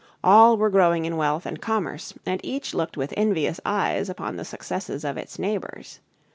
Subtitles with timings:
[0.23, 4.43] All were growing in wealth and commerce, and each looked with envious eyes upon the
[4.45, 5.99] successes of its neighbors.